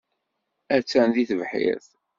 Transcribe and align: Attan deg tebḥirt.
Attan 0.75 1.09
deg 1.15 1.27
tebḥirt. 1.29 1.87